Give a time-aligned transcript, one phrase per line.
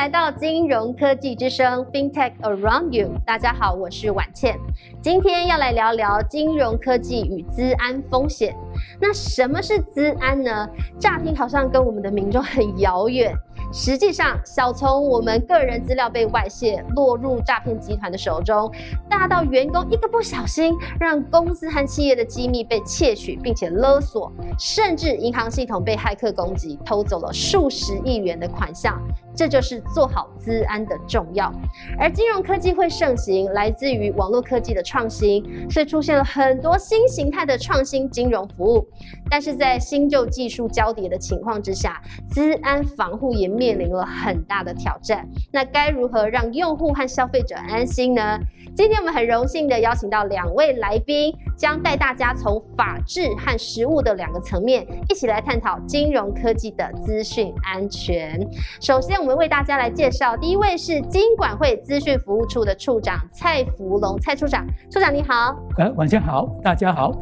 [0.00, 4.58] 来到金融科技之声 FinTech Around You，大家好，我是婉倩。
[5.02, 8.56] 今天要来聊聊金融科技与资安风险。
[8.98, 10.66] 那什么是资安呢？
[10.98, 13.36] 乍听好像跟我们的民众很遥远。
[13.74, 18.72] 实际上，小从我们个人资料被外泄，落入诈骗集团的手中，
[19.06, 28.98] 大到员工一个不小心，让公司和企业的机密被窃取，并且勒索，甚至银行系统被骇客攻击，偷走了数十亿元的款项。
[29.34, 31.52] 这就是做好资安的重要。
[31.98, 38.86] 而金融科技会盛行，来自于网络科技的创新，所以出现了很多新形态的创新金融服务。
[39.30, 45.26] 但是在新旧技术交叠的情况之下，资安防护也面临了很大的挑战。
[45.52, 48.38] 那该如何让用户和消费者安心呢？
[48.76, 58.40] 今天我们很荣幸的邀请到两位来宾，将带大家从法治和实务的两个层面，一起来探讨金融科技的资讯安全。
[58.80, 65.54] 首先，我们为大家来介绍，第一位是金管会资讯服务处的处长蔡福龙，蔡处长，处长你好。
[65.76, 67.12] 呃，晚上好，大家好。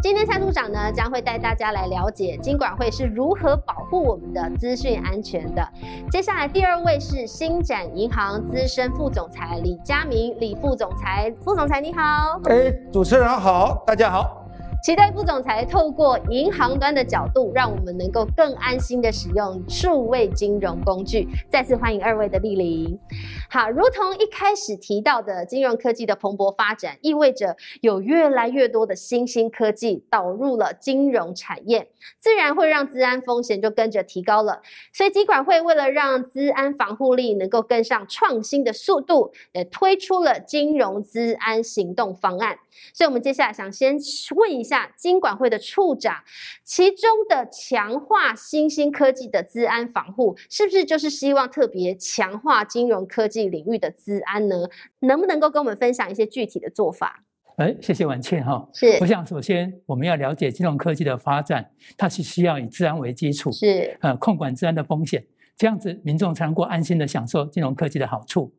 [0.00, 5.62] 今天蔡处长呢将会带大家来了解金管会是如何保护我们的资讯安全的。
[6.10, 12.40] 接下来第二位是新展银行资深副总裁李佳明，李副总裁，副总裁你好。
[12.44, 14.43] 哎，主持人好，大家好。
[14.84, 21.26] 期待副总裁透过银行端的角度，让我们能够更安心的使用数位金融工具。
[21.50, 23.00] 再次欢迎二位的莅临。
[23.48, 31.88] 好，如同一开始提到的，金融科技的蓬勃发展，意味着有越来越多的新兴科技导入了金融产业，
[32.18, 34.60] 自然会让资安风险就跟着提高了。
[34.92, 42.58] 所以，金管会为了让资安防护力能够跟上创新的速度，也推出了金融资安行动方案。
[42.92, 43.96] 所以，我们接下来想先
[44.36, 44.92] 问一下。
[44.96, 46.22] 金管会的处长，
[46.64, 54.68] 其中的强化新兴科技的资安防护，是不是就是希望特别强化金融科技领域的资安呢？
[55.00, 57.24] 能不能够跟我们分享一些具体的做法？
[57.56, 58.66] 哎，谢谢婉倩哈。
[58.72, 65.24] 是，我想首先我们要了解金融科技的发展，它是需要以治安为基础，是呃控管治安的风险，
[65.56, 68.52] 这样子民众才能够安心的享受金融科技的好处。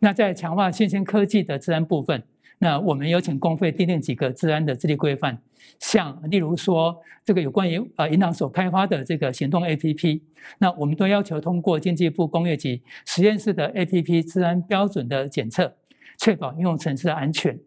[0.00, 2.24] 那在强化新兴科技的治安部分。
[2.58, 5.38] 那我们有请公费订定几个治安的治理规范，
[5.78, 10.20] 像例如说这个有关于呃银行所开发的这个行动 APP，
[10.58, 15.76] 那我们都要求通过经济部工业局实验室的 APP 治安标准的检测，
[16.16, 17.58] 确保应用程式的安全。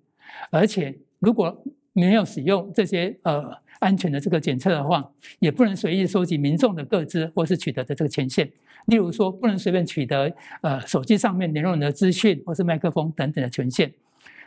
[0.50, 1.63] 而且如果
[1.94, 8.50] 没有使用这些呃安全的这个检测的话，也不能随意收集民众的个资或是取得的这个权限，
[8.88, 13.94] 例如说不能随便取得呃手机上面联络人的资讯或是麦克风等等的权限。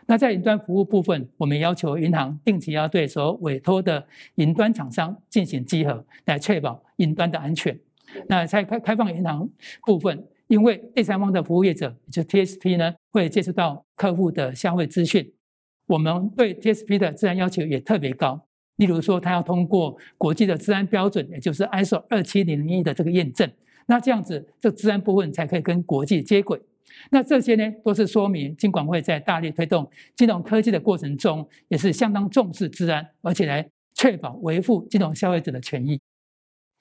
[0.07, 4.05] 那在云端服务部分，我们要求银行定期要对所委托的
[4.35, 7.79] 云端厂商进行稽核，来确保云端的安全。
[8.29, 9.49] 那在开开放银行
[9.87, 15.33] 部分，因为第三方的服务业者，就 TSP 呢，会接触到客户的消费资讯，
[15.87, 18.47] 我们对 TSP 的治安要求也特别高。
[18.77, 23.49] 例如说，他要通过国际的治安标准，也就是 ISO 二七零零一的这个验证，
[23.87, 26.61] 那这样子，这治安部分才可以跟国际接轨。
[27.11, 36.02] 那这些呢，都是说明金管会在大力推动金融科技的过程中，也是相当重视治安，而且来确保维护金融消费者的权益。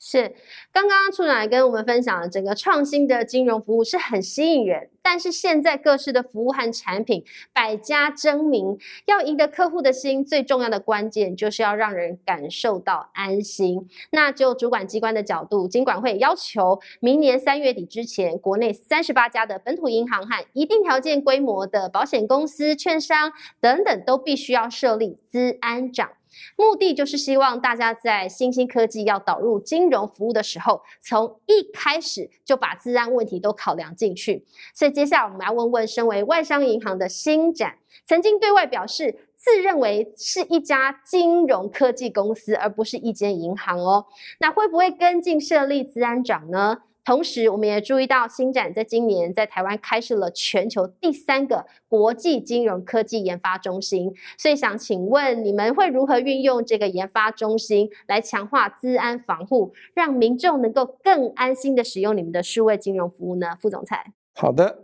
[0.04, 0.34] 是，
[0.74, 7.24] 刚刚处长也跟我们分享了整个创新的金融服务是很吸引人，但是现在各式的服务和产品
[7.54, 13.88] 百家争鸣，要赢得客户的心，最重要的关键就是要让人感受到安心。
[14.10, 26.10] 那就主管机关的角度，金管会要求明年三月底之前，国内三十八家的本土银行和一定条件规模的保险公司、券商等等，都必须要设立资安长。
[26.56, 34.46] 目的就是希望大家在新兴科技要导入金融服务的时候，从一开始就把治安问题都考量进去。
[34.74, 44.06] 所以接下来我们来问问，身为外商银行的新展，曾经对外表示自认为是一家金融科技公司，而不是一间银行哦。
[44.40, 46.84] 那会不会跟进设立治安长呢？
[47.04, 63.58] 同时，我们也注意到新展在今年在台湾开设了全球第三个国际金融科技研发中心，所以想请问你们会如何运用这个研发中心来强化资安防护，让民众能够更安心的使用你们的数位金融服务呢？
[63.60, 64.78] 副总裁，好的，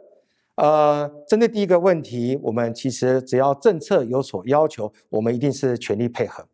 [0.56, 6.48] 呃，针对第一个问题，我们其实只要政策有所要求，我们一定是全力配合。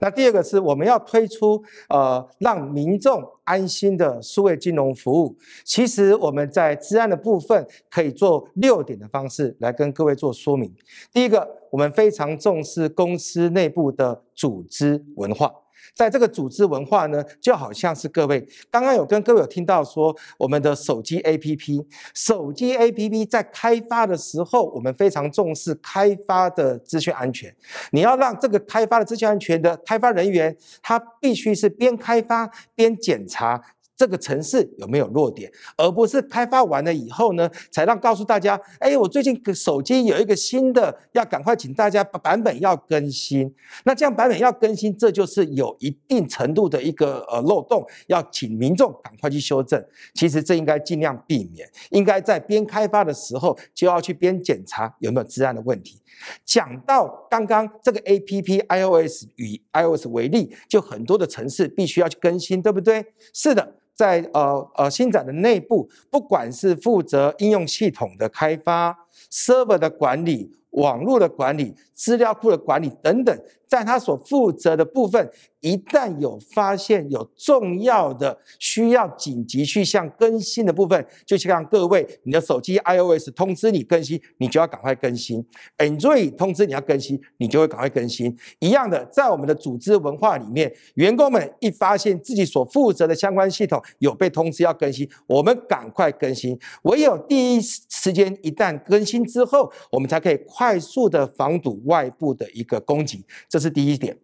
[0.00, 5.36] 那第二个是我们要推出呃让民众安心的数位金融服务。
[5.64, 10.72] 其实我们在治安的部分可以做六点的方式来跟各位做说明。
[11.12, 15.52] 第一个，我们非常重视公司内部的组织文化。
[15.94, 27.54] 在这个组织文化呢，就好像是各位刚刚有跟各位有听到说，我们的手机 APP，手机 APP 在开发的时候，我们非常重视开发的资讯安全。
[27.92, 33.62] 你要让这个开发的资讯安全的开发人员，他必须是边开发边检查。
[33.98, 43.52] 这个城市有没有弱点，而不是开发完了以后呢，才让告诉大家，哎，我最近手机有一个新的，要赶快请大家版本要更新。
[43.84, 49.84] 那这样版本要更新，这就是有一定程度的一个呃漏洞，要请民众赶快去修正。
[50.14, 56.00] 其实这应该尽量避免，应该在边开发的时候就要去边检查有没有治安的问题。
[56.44, 63.04] 讲到刚刚这个 A P P iOS 与 iOS 为例，就很多的城市必须要去更新，对不对？
[63.34, 63.74] 是的。
[63.98, 68.96] 在呃呃新展的内部，不管是负责应用系统的开发、
[69.28, 73.36] server 的管理、网络的管理、资料库的管理等等，
[73.66, 75.28] 在他所负责的部分。
[75.60, 85.44] 一旦有发现有重要的需要紧急去向更新的部分，就像各位，你的手机 iOS 通知你更新，你就要赶快更新
[85.78, 88.36] ；Android 通知你要更新，你就会赶快更新。
[88.60, 96.56] 一样的，在我们的组织文化里面，员工们一发现自己所负责的相关系统有被通知要更新，我们赶快更新。
[96.82, 103.24] 唯有第一时间一旦更新之后，我们才可以快速的防堵外部的一个供给。
[103.48, 104.16] 这是第一点。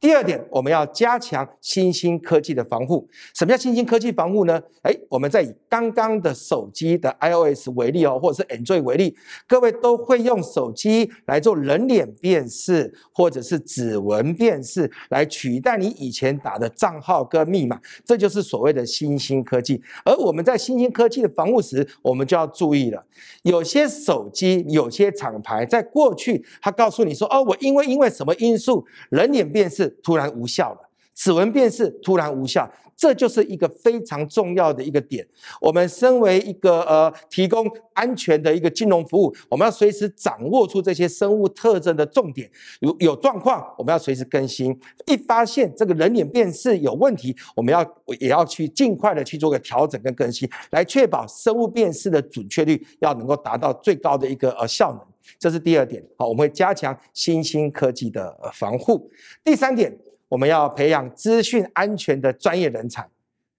[0.00, 3.08] 第二点，我们要加强新兴科技的防护。
[3.34, 4.60] 什么叫新兴科技防护呢？
[4.82, 9.16] 哎，我们在以刚刚的手机的 iOS 为例哦，或者是 Android 为例，
[9.46, 17.80] 各位都会用手机来做人脸辨识，或者是指纹辨识，来取代你以前打的账号跟密码。
[18.04, 19.80] 这就是所谓的新兴科技。
[20.04, 23.04] 而我们在新兴科技的防护时，我们就要注意了。
[23.42, 30.80] 有些手机、有些厂牌，在过去他告诉你说：“哦，我因为因为什么因素，人脸辨辨识突然无效了，
[31.14, 35.26] 指纹辨识突然无效。”这就是一个非常重要的一个点。
[35.60, 42.48] 我们身为一个呃提供安全的一个金融服务，我们要随时掌握出这些生物特征的重点。
[42.80, 44.78] 有有状况，我们要随时更新。
[45.06, 47.84] 一发现这个人脸辨识有问题，我们要
[48.20, 55.00] 也要去尽快的去做个调整跟更新，来确保生物辨识的准确率要能够达到最高的一个呃效能。
[55.38, 59.10] 这是第二点，好，我们会加强新兴科技的防护。
[59.44, 59.96] 第三点，
[60.28, 63.08] 我们要培养资讯安全的专业人才。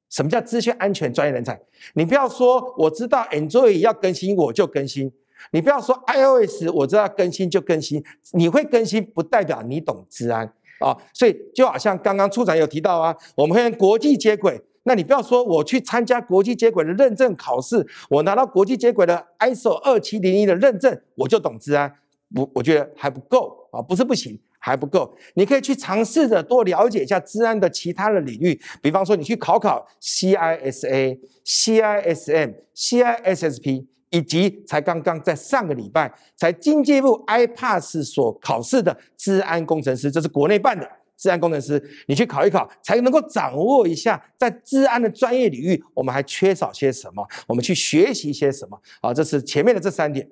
[0.10, 1.60] 什么叫资讯安全专业人才？
[1.96, 5.12] 你不要说我知道 Android 要更新我就更新，
[5.52, 10.46] 你不要说 iOS 我知道更新就更新，你会更新不代表你懂治安
[10.80, 10.96] 啊。
[11.14, 14.62] 所以就好像刚刚处长有提到啊，我们会跟国际接轨。
[14.84, 21.94] 那你不要说我去参加国际接轨的认证考试，我拿到国际接轨的 ISO 二七零一的认证，我就懂治安，
[22.36, 25.16] 我，我觉得还不够啊，不是不行，还不够。
[25.36, 40.90] 你可以去尝试着多了解一下治安的其他的领域，比方说你去考考 CISA、CISM、CISSP，以及才刚刚在上个礼拜才经济部 iPass 所考试的治安工程师，这是国内办的。
[41.24, 47.26] 治安工程师，你去考一考，才能够掌握一下在治安的专业领域，我们还缺少些什么？
[47.48, 48.78] 我们去学习些什么？
[49.00, 50.30] 啊，这是前面的这三点，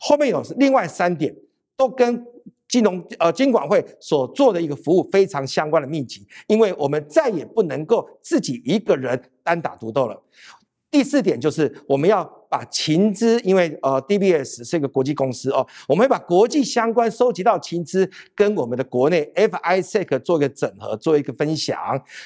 [0.00, 1.32] 后面有另外三点，
[1.76, 2.26] 都跟
[2.66, 10.20] 金融呃金管会所做的一个服务非常相关的秘籍，因为我们再也不能够自己一个人单打独斗了。
[10.90, 12.34] 第四点就是我们要。
[12.48, 21.76] 把情资，因为呃，DBS 是一个国际公司哦，我们会把国际相关收集到情资，跟我们的国内 FISEC 做一个整合，做一个分享。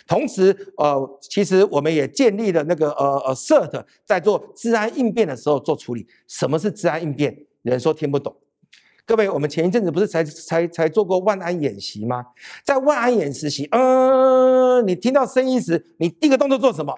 [0.07, 6.07] 同时，呃，其实我们也建立了那个呃呃 CERT，在做治安应变的时候做处理。
[6.29, 7.35] 什么是治安应变？
[7.63, 8.37] 有人说听不懂。
[9.07, 12.27] 各位，我们前一阵子不是才才才做过万安演习吗？
[12.63, 16.95] 在万安演习，嗯，你听到声音时，你第一个动作做什么？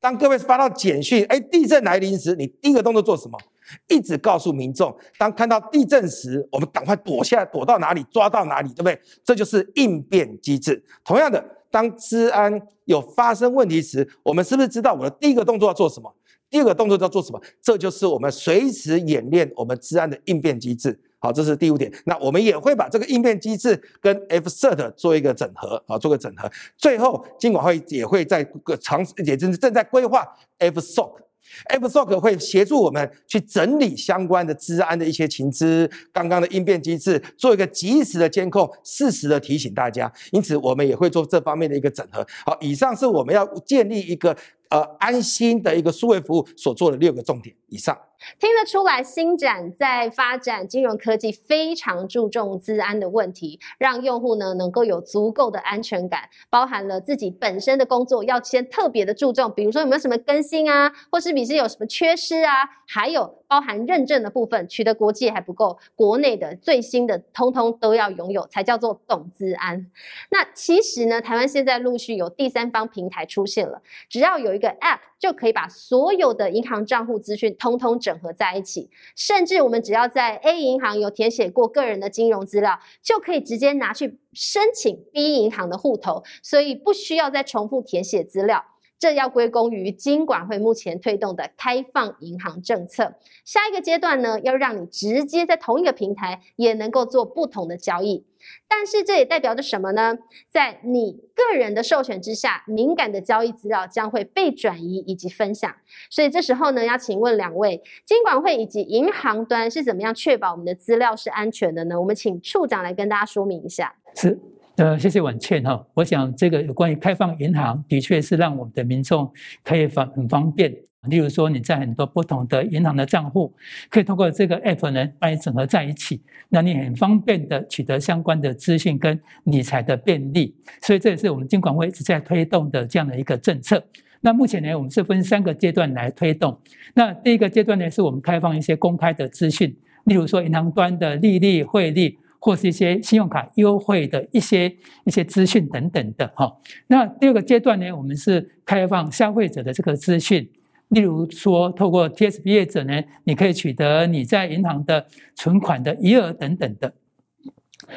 [0.00, 3.38] 当各位发到简讯，哎，地震来临时，你第一个动作做什么？
[3.86, 8.98] 一直告诉民众，当看到地震时，我们赶快躲下来，躲到哪里，抓到哪里，对不对？
[9.22, 10.82] 这就是应变机制。
[11.04, 16.12] 同样的，当治安有发生问题时，我们是不是知道我的第一个动作要做什么？
[16.48, 17.40] 第二个动作要做什么？
[17.62, 20.98] 这就是我们随时演练我们治安的应变机制。
[21.22, 21.92] 好，这是第五点。
[22.06, 26.50] 那我们也会把这个应变机制跟 FCERT 做一个整合，啊，做个整合。
[26.78, 30.26] 最后，监管会也会在个长，也正正在规划
[30.58, 40.10] FSOC，FSOC 会协助我们去整理相关的治安的一些情资，刚刚的应变机制，做一个及时的监控，适时的提醒大家。
[40.32, 42.26] 因此，我们也会做这方面的一个整合。
[42.46, 44.34] 好，以上是我们要建立一个
[44.70, 47.54] 呃安心的一个数位服务所做的六个重点。
[47.68, 47.94] 以上。
[48.38, 62.52] 听得出来，新展在发展金融科技非常注重资安的问题，让用户呢能够有足够的安全感，包含了自己本身的工作要先特别的注重，比如说有没有什么更新啊，或是你是有什么缺失啊，
[62.86, 69.86] 还有包含认证的部分，取得国际还不够，国内的最新的通通都要拥有，才叫做懂资安。
[70.30, 78.09] 那其实呢，台湾现在陆续有第三方平台出现了，只要有一个 App 就可以把所有的银行账户资讯通通整。
[78.10, 88.64] 整合在一起，甚至我们只要在 A 银行有填写过个人的金融资料，就可以直接拿去申请 B 银行的户头，所以不需要再重复填写资料。
[88.98, 93.14] 这要归功于金管会目前推动的开放银行政策。
[93.44, 98.26] 下一个阶段呢，要让你直接在同一个平台也能够做不同的交易。
[98.68, 100.16] 但是这也代表着什么呢？
[100.48, 105.74] 在你个人的授权之下，敏感的交易资料将会被转移以及分享。
[106.10, 112.00] 所以这时候呢，要请问两位，金管会以及银行端是怎么样确保我们的资料是安全的呢？
[112.00, 113.94] 我们请处长来跟大家说明一下。
[114.14, 114.38] 是。
[114.76, 115.86] 呃，谢谢婉倩哈。
[115.92, 119.30] 我想这个有关于开放银行，的确是让我们的民众
[119.62, 120.74] 可以方很方便。
[121.08, 123.54] 例如说，你在很多不同的银行的账户，
[123.88, 130.54] 可以通过这个 app 呢，把你整合在一起，那你很方便的取得相关的资讯跟理财的便利。
[130.82, 133.82] 所以这也是我们金管会一直在推动的这样的一个政策。
[134.20, 136.60] 那目前呢，我们是分三个阶段来推动。
[136.94, 142.18] 那第一个阶段呢，是我们开放一些公开的资讯，例如说银行端的利率、汇率。
[142.42, 146.50] 或是一些信用卡优惠的一些一些资讯等等的哈。
[146.86, 150.48] 那第二个阶段呢，我们是开放消费者的这个资讯，
[150.90, 156.92] 例如说透过 TSB 业者呢，你可以取得你在银行的存款的余额等等的。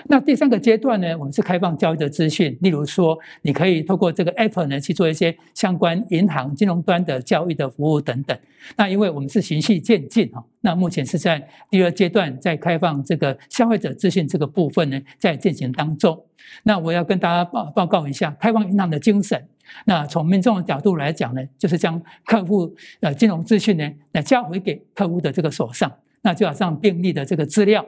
[0.05, 8.37] 那第三个阶段呢，我们是开放交易的资讯，例如说，你可以透过这个 Apple 呢去做一些相关银行金融端的交易的服务等等。
[8.77, 16.23] 那因为我们是循序渐进哈，那目前是在第二阶段在开放这个消费者资讯这个部分呢，在进行当中。
[16.63, 19.47] 那我要跟大家报报告一下，开放银行的精神。
[19.85, 27.85] 那从民众的角度来讲呢，就是将客户呃金融资讯呢，来交回给客户的这个手上，那就好像便利的这个资料。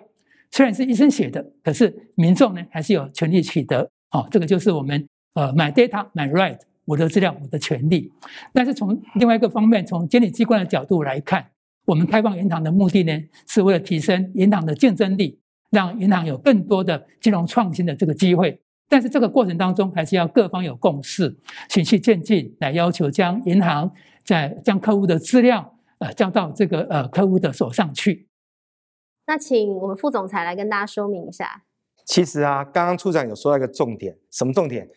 [0.56, 3.92] 虽然是医生写的，可是民众呢还是有权利取得。
[4.12, 8.10] 哦，这个就是我们呃买 data 买 right，我的资料我的权利。
[8.54, 11.46] 但是从另外一个方面，从监理机关的角度来看，
[11.86, 15.38] 我们开放银行的目的呢，是为了提升银行的竞争力，
[15.72, 18.58] 让银行有更多的金融创新的这个机会。
[18.88, 21.36] 但是这个过程当中，还是要各方有共识，
[21.70, 23.92] 循序渐进，来要求将银行
[24.24, 28.26] 在将客户的资料呃交到这个呃客户的手上去。
[29.28, 31.64] 那请我们副总裁来跟大家说明一下。
[32.06, 34.90] 其实啊，刚刚处长有说到一个重点，什么重点？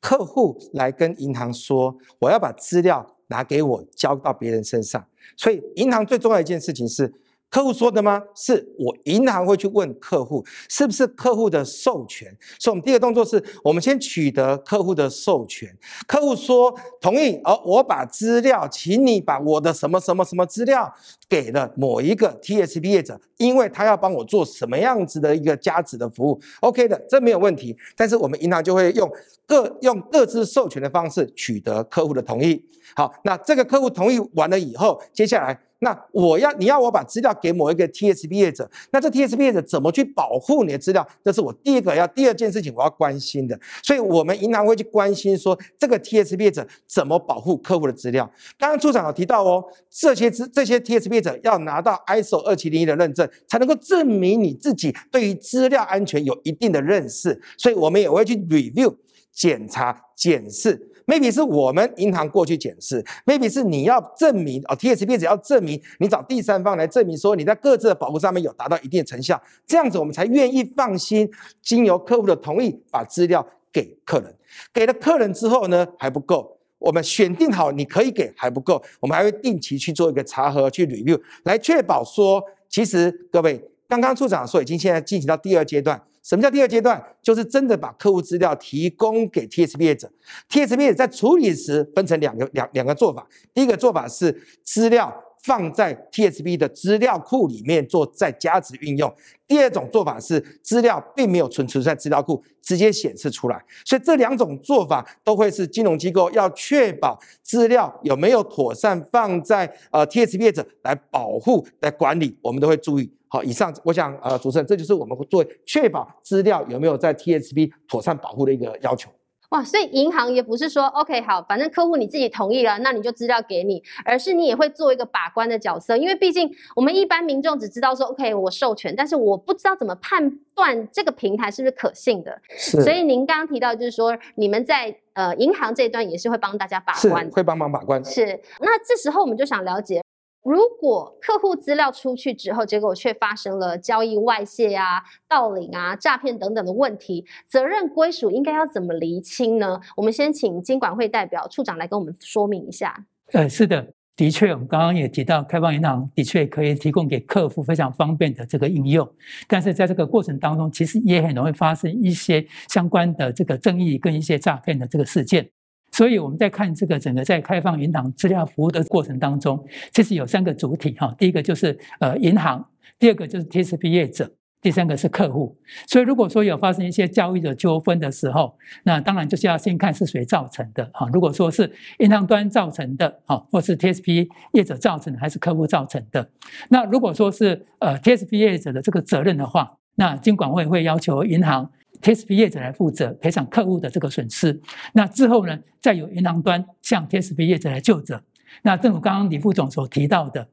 [0.00, 5.06] 客户来跟银行说，我要把资料拿给我，交到别人身上。
[5.36, 7.12] 所以银行最重要一件事情是。
[7.56, 8.22] 客户说的吗？
[8.34, 12.28] 是我银行会去问客户，是不是客户的授权？
[12.58, 15.74] 所以，我们第一个动作是我们先取得客户的授权。
[16.06, 20.92] 客户说同意，而我把资料，请你把我的什么什么什么资料
[21.30, 26.38] 给了某一个 TSP 业者，因为他要帮我做什么样子的一个加值的服务。
[26.60, 27.74] OK 的，这没有问题。
[27.96, 29.10] 但是我们银行就会用
[29.46, 32.62] 各用各自授权的方式取得客户的同意。
[32.94, 35.58] 好，那这个客户同意完了以后，接下来。
[35.80, 41.06] 那我要你要我把资料给某一个 TSP 业者，那这 TSP 业者怎么去保护你的资料？
[41.22, 43.58] 这是我第一个要第二件事情我要关心的。
[43.82, 48.30] 所以，我们银行会去关心说，这个 TSP 业者怎么保护客户的资料。
[48.58, 57.38] 刚刚处长有提到哦，这些资这些 TSP 业者要拿到 ISO 二七零一的认证，才能够证明你自己对于资料安全有一定的认识。
[57.58, 58.94] 所以我们也会去 review
[59.30, 60.90] 检查检视。
[61.06, 71.30] Maybe 是我们银行过去检视，maybe 是你要证明哦，TSP 只要证明你找第三方来证明说你在各自的保护上面有达到一定的成效，这样子我们才愿意放心，
[71.62, 74.34] 经由客户的同意把资料给客人。
[74.72, 86.02] 给了客人之后呢还不够，我们选定好你可以给还不够，我们还会定期去做一个查核去 review，来确保说，其实各位刚刚处长说已经现在进行到第二阶段。
[86.26, 87.00] 什么叫第二阶段？
[87.22, 90.10] 就是真的把客户资料提供给 TSP 业者
[90.50, 93.24] ，TSP 业者在处理时分成两个两两个做法。
[93.54, 99.08] 第一个做法是资料放在 TSP 的资料库里面做再加值运用；
[99.46, 103.64] 第二种做法是资料并没有存储在资料库，直接显示出来。
[103.84, 113.12] 所以这两种做法都会是金融机构要确保资料有没有妥善放在呃 TSP 业者来保护来管理，我们都会注意。
[113.28, 119.10] 好，以上我想呃，主持人，这就是我们会做确保资料有没有在 TSP 妥善保护的一个要求。
[119.50, 132.36] 哇，所以银行也不是说 OK 好，反正客户你自己同意了，那你就资料给你，而是你也会做一个把关的角色，因为毕竟我们一般民众只知道说 OK 我授权，但是我不知道怎么判断这个平台是不是可信的。
[132.50, 137.30] 是，所以您刚刚提到就是说你们在呃银行这一端也是会帮大家把关。
[137.30, 138.04] 会帮忙把关。
[138.04, 140.02] 是，那这时候我们就想了解，
[140.46, 149.80] 如果客户资料出去之后，结果却发生了交易外泄啊、盗领啊、诈骗等等的问题，责任归属应该要怎么厘清呢？
[149.96, 153.06] 我们先请金管会代表处长来跟我们说明一下。
[153.32, 159.08] 呃，是的，的确，我们刚刚也提到，开放银行的确可以提供给客户非常方便的这个应用，
[159.48, 165.50] 但是在这个过程当中，其实也很容易发生一些相关的这个争议跟一些诈骗的这个事件。
[165.96, 172.64] 所以我们在看这个整个在开放银行资料服务的过程当中，其实有三个主体哈，第一个就是呃银行，
[172.98, 174.30] 第二个就是 TSP 业者。
[174.62, 181.08] 第三个是客户，所以如果说有发生一些交易的纠纷的时候，那当然就是要先看是谁造成的哈。
[181.12, 186.28] 如果说是银行端造成的，哈，或是 TSP 业者造成的，还是客户造成的，
[186.70, 191.70] 那如果说是呃 TSP 业者的这个责任的话，那金管会会要求银行
[192.02, 194.60] TSP 业者来负责赔偿客户的这个损失。
[194.92, 198.22] 那之后呢，再由银行端向 TSP 业者来就责。
[198.62, 200.48] 那正如刚刚李副总所提到的，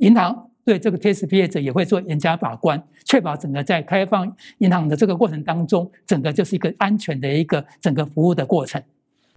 [0.00, 0.46] 银行。
[0.62, 8.80] 对这个 TSP 业者也会做严加把关，确保整个在开放银行的这个过程当中，整个就是一个安全的一个整个服务的过程。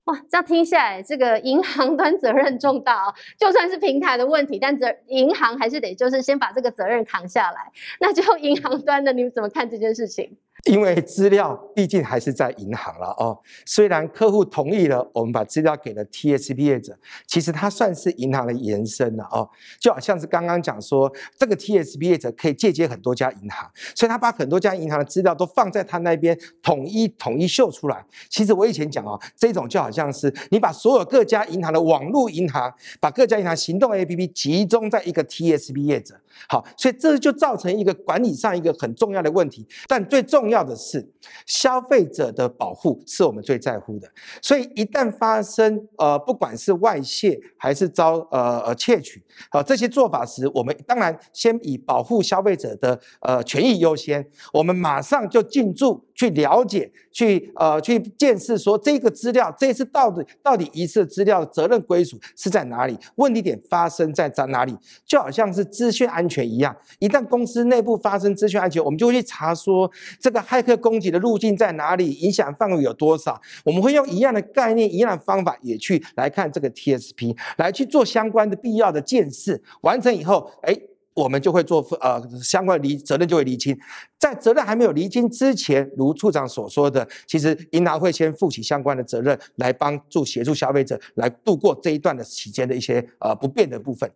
[0.04, 3.16] 哇，这样听下来，这个银行端责任重大哦。
[3.40, 7.72] 就算是平台的问题，但责银行还是得就是先把这个责任扛下来。
[8.02, 10.30] 那就银行端的，你们怎么看这件事情？
[10.66, 28.06] 因为资料毕竟还是在银行了哦，虽然客户同意了，我们把资料给了 TSP 业者，其实它算是银行的延伸了哦，就好像是刚刚讲说，这个 TSP 业者可以借接很多家银行，所以他把很多家银行的资料都放在他那边，统一统一秀出来。
[28.30, 36.16] 其实我以前讲哦，这种就好像是你把所有各家银行的网络银行，把各家银行行动 APP 集中在一个 TSP 业者，
[36.48, 41.10] 好，所以这就造成一个管理上一个很重要的问题，但最重重要的是，
[41.46, 44.12] 消费者的保护是我们最在乎的。
[44.42, 80.78] 所以一旦发生呃，不管是外泄还是遭呃呃窃取，啊这些做法时，我们当然先以保护消费者的呃权益优先，我们马上就进驻去了解，去呃去见识说这个资料这次到底到底一次资料的责任归属是在哪里，问题点发生在在哪里，就好像是资讯安全一样，一旦公司内部发生资讯安全，我们就会去查说这个骇客攻击的路径在哪里，影响范围有多少，我们会用一样的概念、一样的方法，也去来看这个 TSP，来去做相关的必要的建设，完成以后，哎。
[81.16, 83.78] 我们就会做呃相关的离责任就会厘清，
[84.18, 94.12] 在责任还没有厘清之前，如处长所说的，其实银行会先负起相关的责任，来帮助协助消费者来度过这一段的期间的一些呃不便的部分。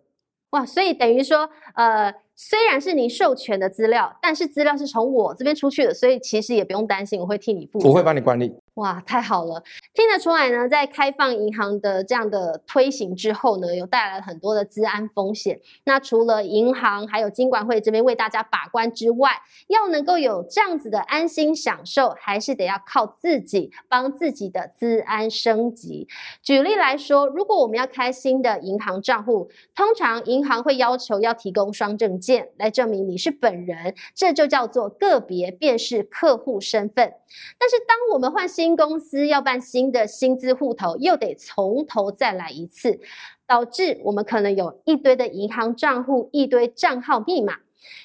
[0.49, 8.53] 哇，所以等于说，呃，虽然是您授权的资料，但是资料是从我这边出去的，所以其实也不用担心，我会替你负责，我会帮你管理。
[8.77, 9.63] 哇，太好了！
[9.95, 15.59] 听得出来呢，在开放银行的这样的推行之后呢，有带来很多的治安风险。
[15.85, 19.31] 那除了银行还有金管会这边为大家把关之外，
[19.67, 26.07] 要能够有这样子的安心享受，还是得要靠自己帮自己的治安升级。
[26.43, 37.15] 举例来说，如果我们要开新的银行账户，通常银行会要求要提供双证件来证明你是本人，这就叫做个别辨识客户身份。
[37.57, 42.99] 但是当我们换新新公司要办新的薪资户头，又得从头再来一次，
[43.47, 47.59] 导致我们可能有一堆的银行账户、一堆账号密码。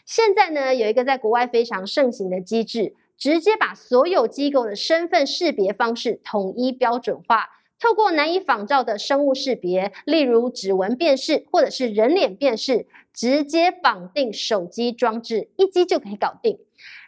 [0.07, 7.48] 现在呢，有一个在国外非常盛行的机制，直接把所有机构的身份识别方式统一标准化，
[7.81, 16.61] 透过难以仿照的生物识别，例如指纹辨识或者是人脸辨识，直接绑定手机装置，一机就可以搞定。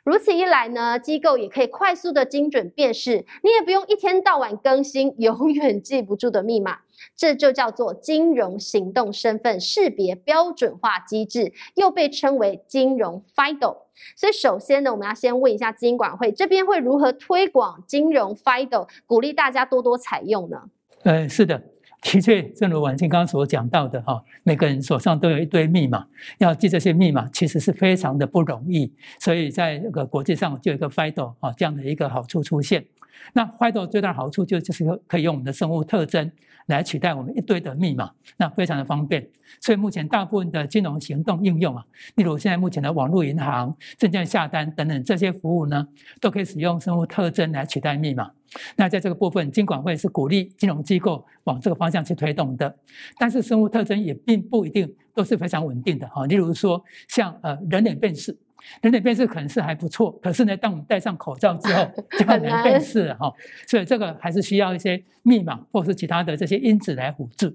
[0.05, 6.81] 如此一来呢，机构也可以快速的精准辨识，你也不用一天到晚更新永远记不住的密码，
[7.17, 13.79] 这就叫做金融行动身份识别标准化机制，又被称为金融 FIDO。
[14.15, 20.65] 所以首先呢，我们要先问一下金管会这边会如何推广金融 FIDO，鼓励大家多多采用呢？
[21.05, 21.63] 嗯，是的。
[22.05, 26.07] 的确，正如婉清刚刚所讲到的哈，每个人手上都有一堆密码，
[26.39, 28.93] 要记这些密码其实是非常的不容易。
[29.19, 32.85] 所以在这个国际上就有一个 FIDO 啊这样的一个好处出现。
[33.33, 36.31] 那 FIDO 最大的好处就就是可以用我们的生物特征
[36.67, 39.27] 来取代我们一堆的密码，那非常的方便。
[39.61, 41.85] 所以目前大部分的金融行动应用啊，
[42.17, 45.87] 例如现在目前的网络银行、证券下单等等这些服务呢，
[46.21, 48.31] 都可以使用生物特征来取代密码。
[48.77, 52.75] 那在这个部分，金管会是鼓励金融机构往这个方向去推动的。
[53.19, 56.25] 但是生物特征也并不一定都是非常稳定的哈。
[56.27, 58.37] 例如说，像呃人脸辨识。
[58.83, 61.87] 人脸辨识可能是还不错，可是呢，当我们戴上口罩之后，
[62.19, 63.33] 就很难辨识了哈。
[63.67, 67.55] 所以这个还是需要一些密码或是其他的这些因子来辅助。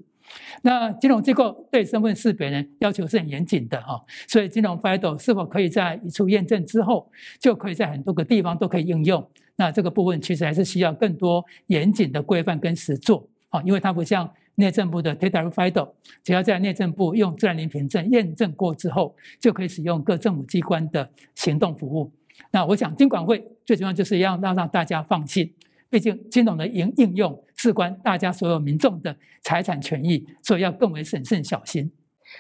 [0.61, 3.99] 那金融机构对身份识别呢要求是很严谨的哈。
[4.27, 9.27] 所以金融 FIDO 是否可以在一处验证之后，就可以在很多个地方都可以应用？
[9.55, 14.29] 那这个部分其实还是需要更多严谨的规范跟实作啊，因为它不像。
[14.59, 15.89] 内政部的 Data FIDO，
[16.23, 22.11] 只要在内政部用自然人凭证验证过之后，就可以使用各政府机关的行动服务。
[22.51, 25.51] 那我想，金管会最重要就是要让让大家放心，
[25.89, 31.91] 毕竟金融的应应用事关大家所有民众的财产权益，所以要更为审慎小心。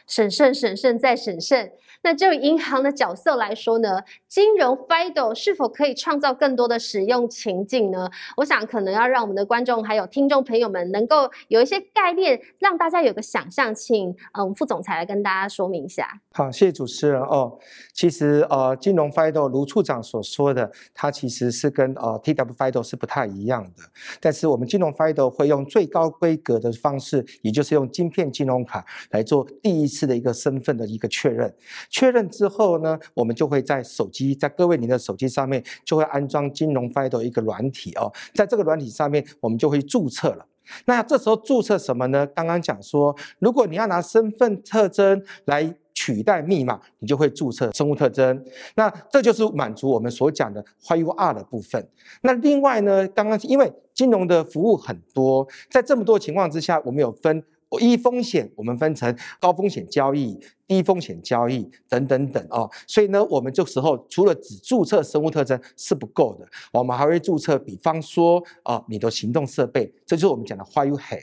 [0.07, 1.71] 审慎、审慎再审慎。
[2.01, 8.09] 那就银行的角色来说呢，金融 FIDO 是否可以创造更多的使用情境呢？
[8.37, 16.21] 我想可能要让我们的观众还有听众朋友们能够有一些概念，让大家有个想象，请嗯副总裁来跟大家说明一下。
[16.31, 17.59] 好，谢谢主持人哦。
[17.93, 23.83] 其实呃，金融 FIDO 如处长所说的，它其实是跟呃 TW FIDO 是不太一样的。
[24.21, 31.53] 但是我们金融 FIDO 会用最高规格的方式，也就是用晶片金融卡来做第一次的一个身份的一个确认。
[31.89, 40.45] 确认之后呢，我们就会在手机，在各位您的手机上面就会安装金融 FIDO 一个软体哦，在这个软体上面，我们就会注册了。
[40.85, 42.27] 那这时候注册什么呢？
[42.27, 48.45] 刚刚讲说，如果你要拿身份特征来取代密码，你就会注册生物特征。
[48.75, 51.89] 那这就是满足我们所讲的 YUR 的部分。
[52.21, 57.43] 那另外呢，刚刚因为金融的服务很多，在这么多情况之下，我们有分。
[57.77, 62.69] 一风险，我们分成高风险交易、低风险交易等等等哦。
[62.87, 71.19] 所以呢，我们这时候除了只注册生物特征是不够的，我们还会注册，比方说啊，你的行动设备，这就是我们讲的 “why you have。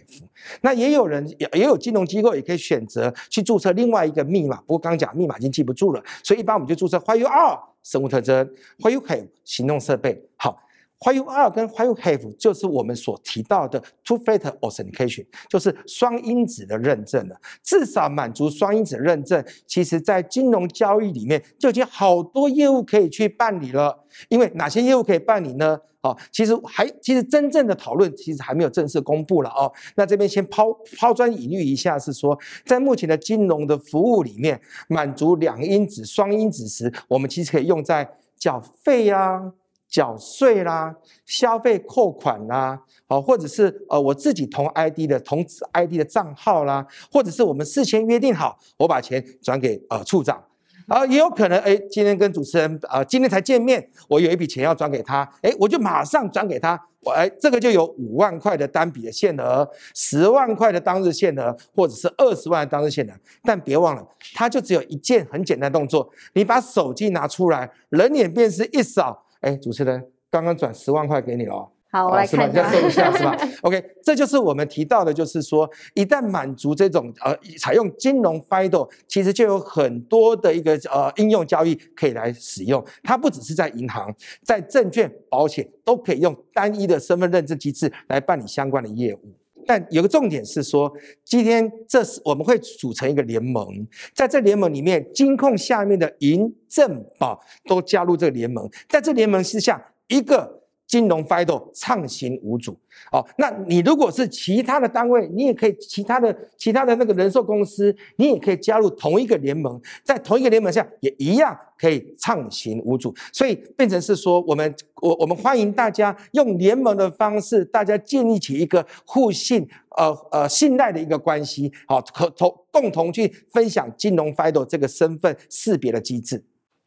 [0.61, 10.22] 那也有人也也有金融机构也可以选择去注册另外一个密码，不过刚讲密码已经记不住了，所以一般我们就注册 What you are 生物特征，“why you have 行动设备。
[10.37, 10.61] 好。
[11.04, 17.37] Why you 二跟 Why you have 就是我们所提到的 two-factor authentication，就是双因子的认证了。
[17.62, 24.04] 至少满足双因子认证，其实在金融交易里面就已经好多业务可以去办理了。
[24.28, 25.78] 因为哪些业务可以办理呢？
[26.00, 29.70] 哦，其实还其实真正的讨论其实还没有正式公布了哦。
[29.96, 39.52] 那这边先抛抛砖引玉一下，是说在目前的金融的服务里面，满足两因子、双因子时，我们其实可以用在缴费呀。
[39.88, 40.94] 缴税啦，
[41.25, 50.42] 消费扣款啦，哦，或者是呃我自己同 ID 的同 ID 的账号啦，或者是我们事先约定好，我把钱转给呃处长，
[50.88, 63.12] 啊也有可能哎，今天跟主持人啊今天才见面，我有一笔钱要转给他，哎，我就马上转给他，我哎这个就有五万块的单笔的限额，十万块的当日限额，或者是二十万的当日限额，
[63.44, 69.22] 但别忘了，他就只有一件很简单动作，你把手机拿出来，人脸辨识一扫。
[69.46, 73.37] 哎，主持人，刚刚转十万块给你了，好，我来看一下，收一下是吧？
[73.62, 82.85] OK，这就是我们提到的，就是说，一旦满足这种呃，采用金融 FIDO，其实就有很多的一个呃应用交易可以来使用。
[83.04, 89.20] 它不只是在银行，在证券、保险都可以用单一的身份认证机制来办理相关的业务。
[89.66, 90.92] 但有个重点是说，
[91.24, 93.66] 今天这是我们会组成一个联盟，
[94.14, 102.79] 在这联盟里面，金控下面的银正宝都加入这个联盟，在这联盟之下，一个金融 FIDO 畅行无阻。
[103.12, 113.14] 哦，那你如果是其他的单位，你也可以其他的其他的那个人寿公司，你也可以加入同一个联盟，在同一个联盟下也一样可以畅行无阻。
[113.33, 126.42] 所以变成是说，我们我我们欢迎大家用联盟的方式，大家建立起一个互信呃呃信赖的一个关系，好，可同共同去分享金融 FIDO 这个身份识别的机制。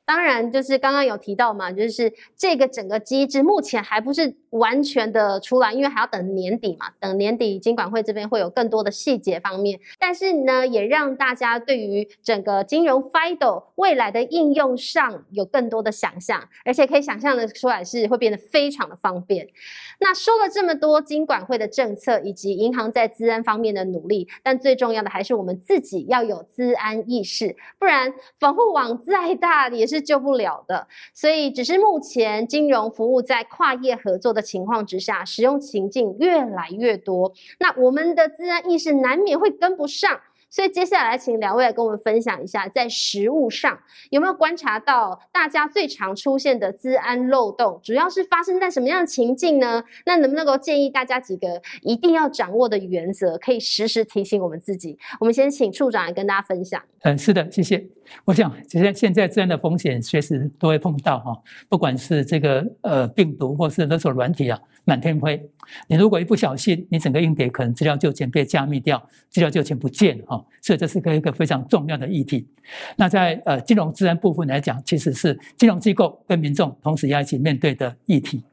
[0.10, 6.88] 当然，就是刚刚有提到嘛，就是这个整个机制目前还不是完全的出来，因为还要等年底嘛。
[7.00, 9.80] 等年底，金管会这边会有更多的细节方面。
[10.00, 19.48] 但是呢，也让大家对于整个金融 FIDO 未来的应用上有更多的想象，而且可以想象的出来是会变得非常的方便。
[20.00, 29.99] 那说了这么多金管会的政策以及银行在资安方面的努力，但最重要的还是我们自己要有资安意识，不然防护网再大也是。
[30.00, 30.88] 是救不了的。
[31.14, 40.22] 所以，只是目前金融服务在跨业合作的情况之下，使用情境越来越多，那我们的自然意识难免会跟不上。
[40.50, 49.84] 所以接下来，请两位来跟我们分享一下，在实物上有没有观察到大家最常出现的资安漏洞，主要是发生在什么样的情境呢？
[50.06, 54.98] 那能不能够建议大家几个一定要掌握的原则，可以时时提醒我们自己？
[55.20, 56.82] 我们先请处长来跟大家分享。
[57.02, 57.88] 嗯，是的，谢谢。
[58.26, 61.38] 我想，其实现在这样的风险随时都会碰到哈，
[61.70, 65.40] 不管是这个呃病毒或是勒索软体啊，满天飞。
[65.88, 70.44] 你如果一不小心，你整个硬碟可能资料就全被加密掉，资料就全不见哈。
[70.64, 72.48] 所以这是个一个非常重要的议题。
[72.96, 78.44] 那在呃金融治安部分来讲，其实是金融机构跟民众同时要一起面对的议题。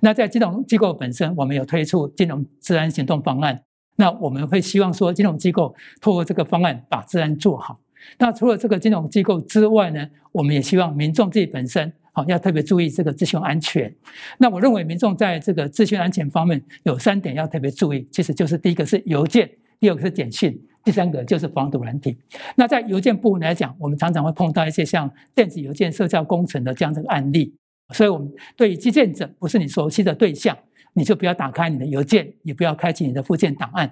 [0.00, 3.62] 那在金融机构本身，我们有推出金融治安行动方案。
[3.96, 7.78] 那我们会希望说，金融机构透过这个方案把治安做好。
[8.18, 13.92] 那除了这个金融机构之外呢，我们也希望民众自己本身好要特别注意这个资讯安全。
[14.38, 22.16] 那我认为民众在这个资讯安全方面有三点要特别注意，其实就是第一个是邮件，第二个是简讯，第三个就是防毒软体。
[22.56, 27.54] 那在邮件部分来讲，我们常常会碰到一些像电子邮件社交工程的这样的案例，
[27.92, 30.56] 所以我们对于寄件者不是你熟悉的对象。
[30.94, 33.90] 你就不要打开你的邮件，也不要开启你的附件档案。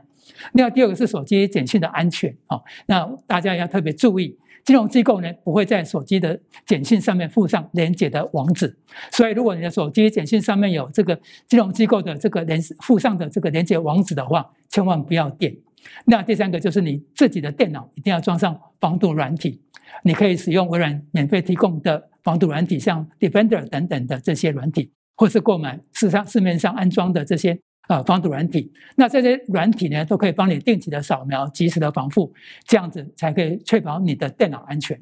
[0.53, 8.77] 另外，第二个是手机简讯的安全啊，那大家要特别注意，金融机构呢不会在手机的简讯上面附上连接的网址，
[9.11, 11.19] 所以如果你的手机简讯上面有这个
[11.49, 15.57] 金融机构的这个连附上的这个连接网址的话，千万不要点。
[16.05, 19.61] 那第三个就是你自己的电脑一定要装上防毒软体，
[20.05, 24.93] 你可以使用微软免费提供的防毒软体，像 Defender 等等的这些软体。
[25.17, 32.33] 或是购买市上市面上安装的这些呃防毒软体，那这些软体呢都可以帮你定期的扫描，及时的防护，
[32.65, 34.99] 这样子才可以确保你的电脑安全。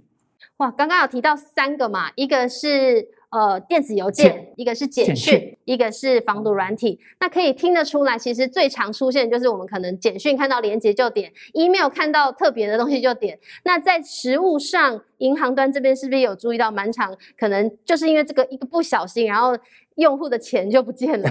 [0.56, 3.10] 哇，刚刚有提到三个嘛，一个是。
[3.30, 6.98] 呃，电子邮件，一个是简讯，一个是防毒软体。
[7.20, 13.38] 那可以听得出来，其实最常出现就是我们可能简讯看到连接就点，email 看到特别的东西就点。
[13.64, 19.54] 那在实物上，银行端这边是不是有注意到，蛮长，可能就是因为这个一个不小心，然后
[19.96, 21.30] 用户的钱就不见了。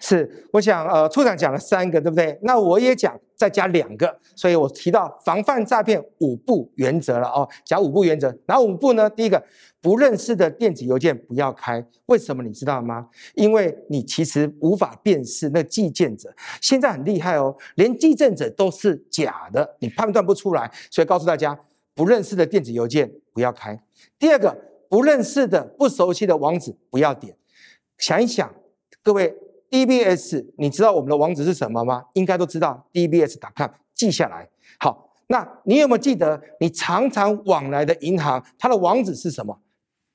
[0.00, 2.38] 是，我想，呃，处长讲了三个，对不对？
[2.42, 9.08] 那我也讲，再加两个，所以我提到防范诈骗五步原则了哦，讲五步原则，哪五步呢？
[9.10, 9.42] 第一个，
[9.80, 13.08] 不认识的电子邮件不要开，为什么你知道吗？
[13.34, 21.58] 因为你其实无法辨识那寄件者，现在很厉害哦，连寄件者都是假的，你判断不出来，所以告诉大家，
[21.94, 23.82] 不认识的电子邮件不要开。
[24.18, 24.56] 第二个，
[24.88, 27.36] 不认识的、不熟悉的网址不要点，
[27.98, 28.54] 想一想，
[29.02, 29.34] 各位。
[29.72, 32.04] DBS，你知道我们的网址是什么吗？
[32.12, 34.46] 应该都知道，DBS.com，记下来。
[34.78, 39.58] 好，那你有没有记得你常常往来的银行，它的网址是什么？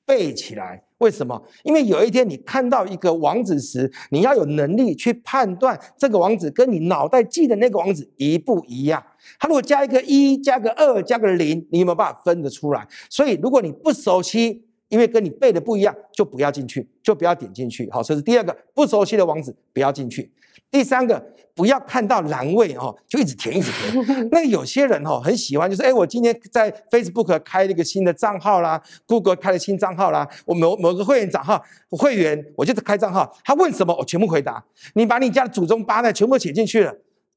[0.06, 0.84] 背起来。
[0.98, 1.42] 为什么？
[1.64, 9.04] 因为有一天你看到一个网址时，你要有能力去判断这个网址跟你脑袋记的那个网址一不一样。
[9.40, 12.86] 它如果加一个一，加个二，加个零，你有没有办法分得出来？
[13.10, 17.90] 所以如果你不熟悉，因为跟你背的不一样，就不要进去，就不要点进去。
[17.90, 20.32] 好，这是第二个不熟悉的网址，不要进去。
[20.70, 21.24] 第三个，
[21.54, 24.28] 不要看到栏位哦，就一直填，一直填。
[24.30, 34.62] 那有些人哦，很喜欢，就是哎，我今天在 Facebook 开了一个新的账号啦，Google 开了新账号啦，我某某个会员账号会员，我就开账号，他问什么，我全部回答。
[34.94, 36.94] 你把你家的祖宗八代全部写进去了，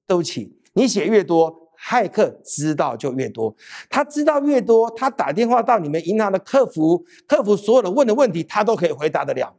[0.08, 1.61] 对不起，你写越多。
[1.82, 3.54] 骇客知道就越多，
[3.90, 9.52] 他知道越多，他打电话到你们银行的客服，客服所有的问的问题，他都可以回答得了。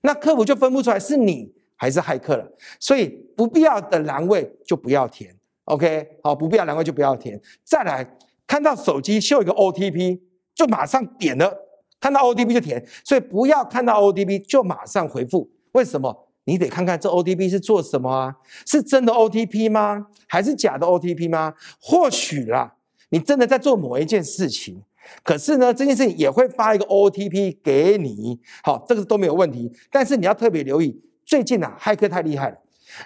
[0.00, 2.44] 那客服就分不出来是你还是骇客了。
[2.80, 6.08] 所以不必要的栏位就不要填，OK？
[6.22, 7.40] 好，不必要栏位就不要填。
[7.64, 10.20] 再来看到手机秀一个 OTP，
[10.54, 11.52] 就马上点了，
[12.00, 12.84] 看到 OTP 就填。
[13.04, 16.27] 所以不要看到 OTP 就马上回复，为什么？
[16.48, 18.34] 你得看看这 OTP 是做什么啊？
[18.64, 20.06] 是真的 OTP 吗？
[20.26, 21.52] 还是假的 OTP 吗？
[21.78, 22.74] 或许啦，
[23.10, 24.82] 你真的在做某一件事情，
[25.22, 28.40] 可是呢，这件事情也会发一个 OTP 给你。
[28.62, 29.70] 好，这个都没有问题。
[29.92, 32.56] 但是你要特别留意，最近啊，骇客太厉害了。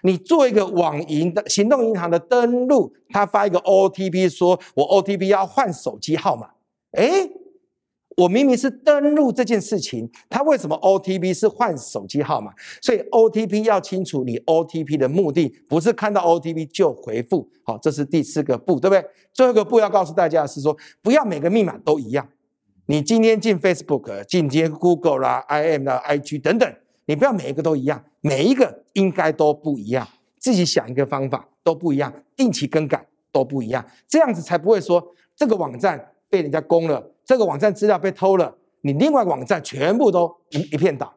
[0.02, 6.50] 你做一个网银的行动银行的登录，他发一个 OTP，说我 OTP 要换手机号码。
[6.92, 7.28] 哎。
[8.16, 12.52] 我明明是登录这件事情，他为什么 OTP 是换手机号码？
[12.80, 17.48] 所以 OTP 要清楚，你 OTP 的目的不是看到 OTP 就回复。
[17.64, 19.04] 好，这是第四个步，对不对？
[19.32, 22.28] 最后一个步要告诉大家是说，不要每个密码都一样。
[22.86, 26.74] 你今天进 Facebook、进接 Google 啦、IM 啦、IG 等等，
[27.06, 30.06] 你不要每一个都一样，每一个应该都不一样。
[30.38, 37.11] 自己想一个方法都不一样，定期更改都不一样，这样子才不会说这个网站被人家攻了。
[37.24, 41.14] 这个网站资料被偷了，你另外网站全部都一一片倒。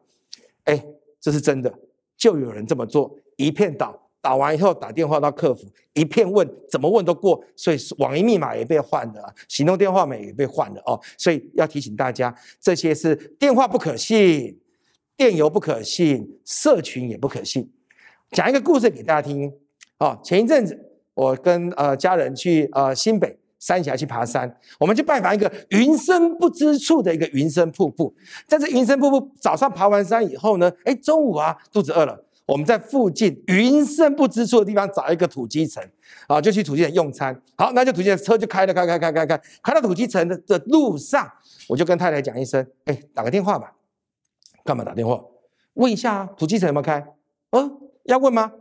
[0.64, 0.84] 哎，
[1.20, 1.72] 这是真的，
[2.16, 4.02] 就有人这么做，一片倒。
[4.22, 11.00] 打完以后打电话到客服，一片问，怎么问都过，所以网银密码也被换了，行动电话码也被换了哦。
[11.16, 14.58] 所以要提醒大家，这些是电话不可信，
[15.16, 17.70] 电邮不可信，社群也不可信。
[18.32, 19.52] 讲一个故事给大家听
[19.98, 20.18] 哦。
[20.24, 20.76] 前一阵子
[21.14, 28.14] 我跟呃家人去呃新北三峡去爬山，我们去拜访一个云深不知处的一个云深瀑布。
[28.46, 32.24] 在这云深瀑布早上爬完山以后呢，哎，中午啊肚子饿了。
[32.46, 35.82] 我们在附近云深不知处的地方找一个土鸡城，
[36.28, 37.36] 啊，就去土鸡城用餐。
[37.56, 41.28] 好，那就土鸡城车就开了，开开开开开，开到土鸡城的的路上，
[41.68, 43.72] 我就跟太太讲一声，哎，打个电话吧。
[44.64, 45.20] 干嘛打电话？
[45.74, 47.04] 问一下啊，土鸡城有没有开？
[47.50, 48.52] 嗯，要问吗？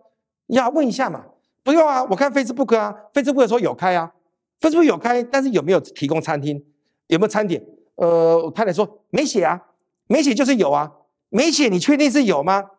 [0.47, 1.25] 要问一下嘛。
[1.63, 4.11] 不用啊，我看 Facebook 啊，Facebook 说有开啊
[4.59, 6.63] ，Facebook 有开，但是有没有提供餐厅？
[7.07, 7.63] 有没有餐点？
[7.95, 9.61] 呃，我太太说没写啊，
[10.07, 10.91] 没写就是有啊，
[11.29, 12.71] 没写你确定是有吗？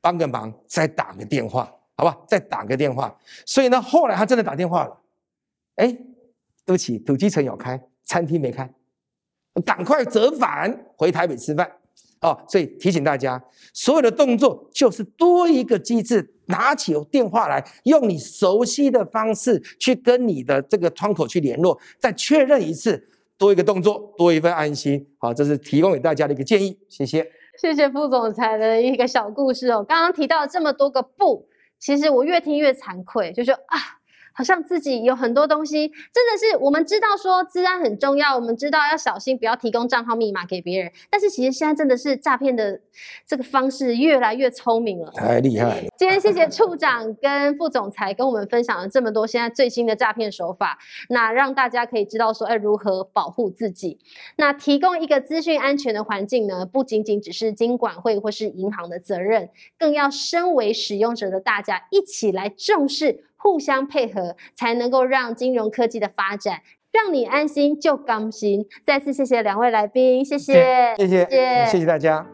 [0.00, 2.18] 帮个忙，再打个电话，好吧？
[2.28, 3.18] 再打个电话。
[3.44, 5.00] 所以呢，后来他真的打电话了。
[5.76, 5.88] 哎，
[6.64, 8.72] 对不起，土鸡城有开，餐厅没开，
[9.64, 11.70] 赶快折返回台北吃饭。
[12.20, 25.06] 哦，所以提醒大家，所有的动作就是多一个机制，拿起电话来，用你熟悉的方式去跟你的这个窗口去联络，再确认一次，多一个动作，多一份安心。
[25.18, 27.26] 好，这是提供给大家的一个建议，谢谢。
[27.60, 29.84] 谢谢副总裁的一个小故事哦。
[29.86, 33.78] 刚刚提到这么多个不，其实我越听越惭愧，就说啊。
[34.34, 40.92] 好像自己有很多东西，真的是我们知道说治安很重要，我们知道要小心，不要提供账号密码给别人。
[41.08, 42.80] 但是其实现在真的是诈骗的
[43.26, 45.88] 这个方式越来越聪明了，太厉害了。
[45.96, 53.98] 今天谢谢处长跟副总裁跟我们分享了这么多现在最新的诈骗手法，那让大家可以知道说，哎，如何保护自己。
[54.36, 63.24] 那提供一个资讯安全的环境呢，不仅仅只是金管会或是银行的责任，更要身为使用者的大家一起来重视。
[63.44, 68.64] 互相配合，才能够让金融科技的发展让你安心就甘心。
[68.86, 71.26] 再次谢谢两位来宾，谢谢，谢谢，
[71.66, 72.33] 谢谢大家。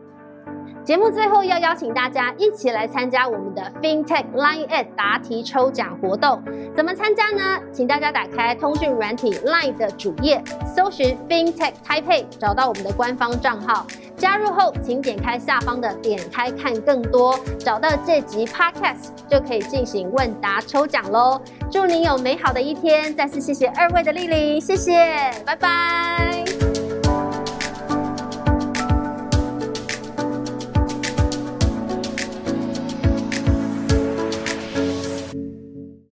[0.84, 6.42] 节目最后要邀请大家一起来参加我们的 FinTech Line at 答题抽奖活动。
[6.74, 7.60] 怎么参加呢？
[7.72, 10.42] 请大家打开通讯软体 Line 的主页，
[10.74, 13.86] 搜寻 FinTech Taipei，找到我们的官方账号。
[14.16, 21.40] 加入后，请点开下方的点开看更多，找到这集 Podcast 就可以进行问答抽奖喽。
[21.70, 23.14] 祝您有美好的一天！
[23.14, 26.79] 再次谢谢二位的莅临，谢谢，拜拜。